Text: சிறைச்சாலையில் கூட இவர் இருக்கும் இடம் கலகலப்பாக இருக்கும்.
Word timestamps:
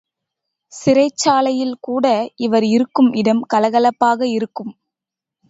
சிறைச்சாலையில் 0.73 1.75
கூட 1.79 2.05
இவர் 2.37 2.67
இருக்கும் 2.69 3.11
இடம் 3.13 3.43
கலகலப்பாக 3.53 4.21
இருக்கும். 4.31 4.73